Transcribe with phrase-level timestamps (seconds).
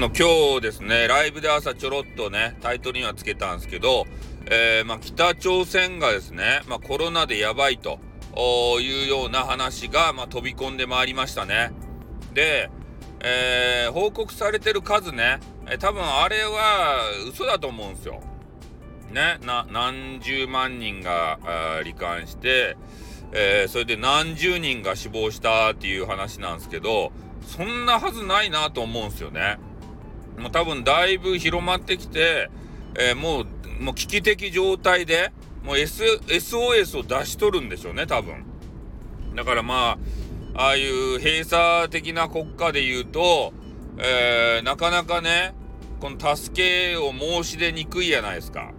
[0.00, 4.06] の今日ですねライブで朝ちょろっとねタイトルにはつけたんですけど、
[4.46, 8.00] えー、まあ、北朝鮮がですね、まあ、コロナでやばいと
[8.80, 11.72] いうような話が、まあ、飛び込んでまいりましたね。
[12.32, 12.70] で、
[13.20, 18.22] えー、報告されてる数ね、え多分あれは嘘だと思うんですよ。
[19.12, 21.38] ね、な何十万人が
[21.84, 22.78] 罹患して、
[23.32, 29.58] えー、それで何十人が死亡したっていう話なんですけどそんなはずないなと思うんですよね。
[30.40, 32.50] もう多分だいぶ広まってきて、
[32.98, 35.32] えー、もうもう危機的状態で
[35.62, 38.44] もう、S、SOS を出しとるんでしょうね多分。
[39.34, 39.98] だからま
[40.54, 43.52] あああいう閉鎖的な国家で言うと、
[43.98, 45.54] えー、なかなかね
[46.00, 48.72] この助けを申し出にくいやないですか。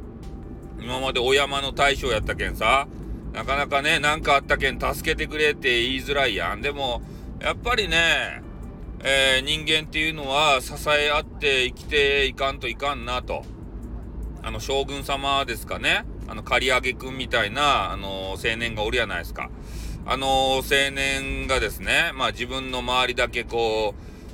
[0.82, 2.88] 今までお山の大将やったけんさ、
[3.34, 6.62] なかなかね、何かあったけん助けてくれって言いづらいやん。
[6.62, 7.04] でも、
[7.40, 8.42] やっぱりね、
[9.04, 13.44] えー、人間っていうのは支え合って生きていかんといかんなと。
[14.44, 16.06] あの、将軍様ですかね。
[16.28, 19.50] あの、刈り上げくんみたいな、あの青年がおるやないですか。
[20.06, 20.62] あの青
[20.94, 23.94] 年がですね、まあ自分の周りだけこ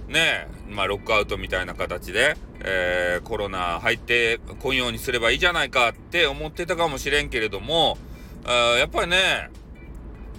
[0.10, 7.98] う、ね、まあロックアウトみたいな形で、えー、コロナ入ってこんようにすればいいじゃないかって思ってたかもしれんけれども、
[8.46, 9.50] あやっぱりね、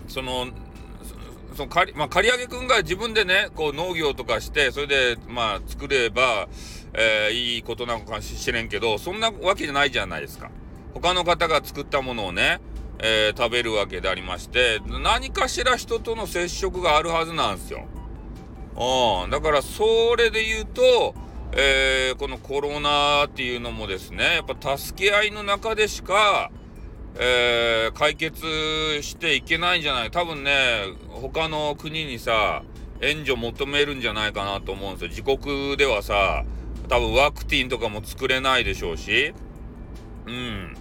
[0.07, 0.49] その、
[1.59, 6.49] その借り、まあ、借り上げくんが自分でね、こう農業とかして、それで、まあ、作れば、
[6.93, 10.53] えー、いいことなのかもしれんけど、そんなわけじゃないじゃないですか。
[10.95, 12.61] 他の方が作ったものをね、
[13.01, 17.89] えー、食べるわけでありまして、何かしら人との接触があるはずなんですよ。
[18.77, 19.31] うん。
[19.31, 21.17] だから、それで言うと、
[21.51, 26.53] えー、このコロナっていうのもですね、やっぱ助け合いの中でしか、
[27.21, 28.41] えー、解決
[29.03, 30.11] していけないんじゃない？
[30.11, 32.63] 多分ね、他の国にさ、
[33.01, 35.09] 援助求めるんじゃないかなと思うんですよ。
[35.11, 36.45] 自国ではさ、
[36.89, 39.35] 多分ワクチンとかも作れないでしょうし、
[40.27, 40.77] うん。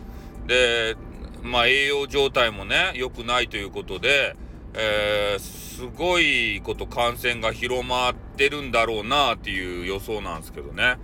[0.46, 0.96] で、
[1.42, 4.36] まあ栄養状態もね、良くないということで、
[4.76, 10.98] えー、すごいこと感染が広まってるんだろうなっていう予想なんですけどね。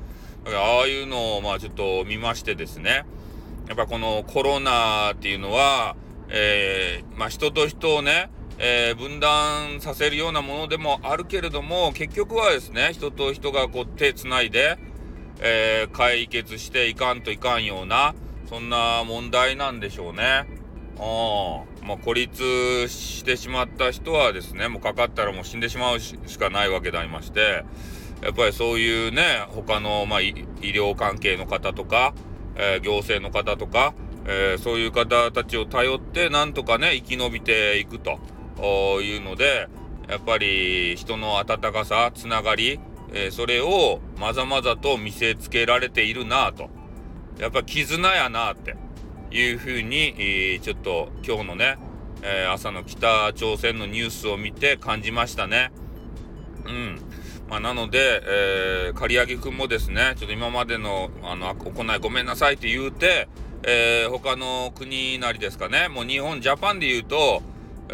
[0.45, 3.05] だからああいうのをまあちょっと見ましてですね、
[3.67, 5.95] やっぱこのコロナっていうのは、
[6.29, 14.77] えー、まあ、人と人をね、えー、分断させるようなものでもあるけれども、結局はですね、人と人がこう手つないで、
[15.39, 18.15] えー、解決していかんといかんような、
[18.47, 20.45] そんな問題なんでしょうね。
[20.97, 21.87] うん。
[21.87, 27.63] まあ、孤立してしまった人はですね、もうかかったらもう死んでしまうしかないわけでありまして、
[28.21, 32.13] やっぱりそういうね、他の、まあ、医療関係の方とか、
[32.55, 33.93] えー、行政の方とか、
[34.25, 38.19] えー、そういう方たちを頼ってなんとかね生き延びていくと
[39.01, 39.67] いうので
[40.09, 42.79] やっぱり人の温かさつながり、
[43.13, 46.69] えー、それをまざまざと見せつけられているなと
[47.39, 48.75] やっぱ絆やなって
[49.31, 51.79] いうふうに、えー、ちょっと今日のね、
[52.21, 55.71] え朝の北朝鮮のニュースを見て感じましたね。
[56.65, 57.12] うん
[57.53, 63.27] まあ、なので、えー、刈り上げ君もですね、ちょっと今までのあの行いごめんなさいって言うて、
[63.61, 67.43] えー、他の国なりですかね、もう日本、ジャパンで言うと、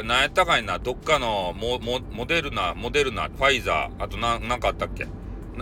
[0.05, 5.07] なんやったかいな、どっかのモモデルナ、モデルナ、ファイザー、あとななんかあったっけ？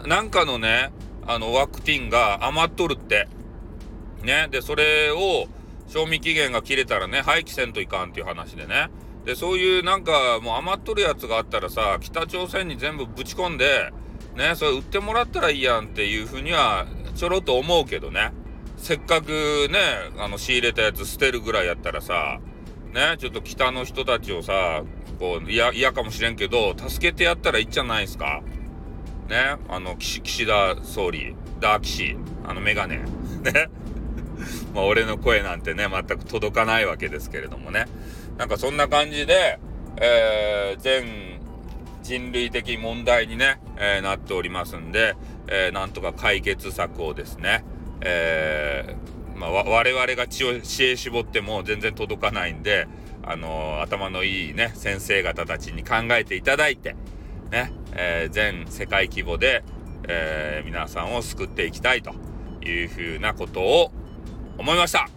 [0.07, 0.91] なんかのね、
[1.25, 3.27] あのワクチンが余っとるって。
[4.21, 4.47] ね。
[4.51, 5.47] で、それを、
[5.87, 8.89] 賞味期限が切れたらね、廃棄せんといかんっていう話でね。
[9.27, 13.91] で、そういうなんかもう余っとるやつがあったらさ、北朝鮮に全部ぶち込んで、
[14.37, 18.31] ね、それ売ってもらったらいいやんっていうふうにはちょろっと思うけどね。
[18.77, 19.79] せっかくね、
[20.17, 22.39] あの仕入れたやつ捨てるぐらいやったらさ、
[22.93, 24.83] ね、ちょっと北の人たちをさ、
[25.19, 28.41] こう、嫌かもしれんけど、助けてやったらいいじゃないですか。
[29.27, 32.99] ね、あの、岸岸田総理、ダーキシあのメガネ。
[33.43, 33.69] ね。
[34.73, 37.85] まあ俺の声なんてね、全く届かないわけですけれどもね。
[38.37, 39.59] なんかそんな感じで、
[39.97, 41.39] えー、全
[42.03, 45.15] 人類的問題にね、えー、なっておりますんで、
[45.47, 47.65] えー、なんとか解決策をですね、
[48.01, 52.87] えー、まあ、我々が知を知恵絞っても全然届かないんで、
[53.23, 56.95] あの頭のいいね、先生方たちに考えていただいて、
[57.51, 59.63] ね、え全世界規模で、
[60.07, 62.13] え皆さんを救っていきたいと
[62.63, 63.91] いうふうなことを
[64.57, 65.16] 思いました。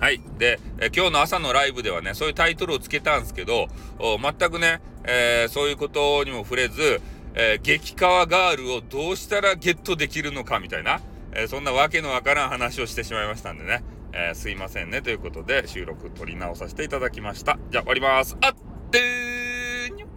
[0.00, 0.20] はい。
[0.38, 3.66] で、え今日の朝のライブではね、そういうタイトルをつけたんですけど、
[3.98, 7.00] 全くね、えー、そういうことにも触れず、
[7.34, 11.00] えー、激川ガールをどうしたらゲットできるのかみたいな、
[11.32, 17.58] えー、そんなわけのわからん話をしてしまいましたんでね、えすいませんねということで収録取り直させていただきました。
[17.70, 18.36] じゃあ終わります。
[18.40, 18.54] あっ
[18.90, 20.08] てーにょ